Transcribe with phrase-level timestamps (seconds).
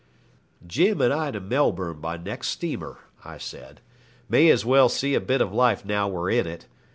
[0.65, 3.81] 'Jim and I to Melbourne by next steamer,' I said.
[4.29, 6.65] 'May as well see a bit of life now we're in it.